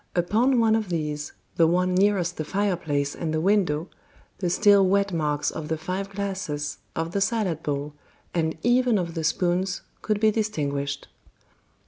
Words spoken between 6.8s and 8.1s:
of the salad bowl,